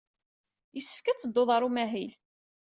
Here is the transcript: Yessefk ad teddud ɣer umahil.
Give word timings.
Yessefk 0.75 1.05
ad 1.07 1.17
teddud 1.19 1.49
ɣer 1.51 1.61
umahil. 1.67 2.11